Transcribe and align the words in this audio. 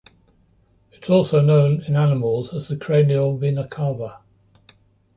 It's 0.91 1.11
also 1.11 1.41
known 1.41 1.83
in 1.83 1.95
animals 1.95 2.55
as 2.55 2.67
the 2.69 2.75
cranial 2.75 3.37
vena 3.37 3.67
cava. 3.67 4.21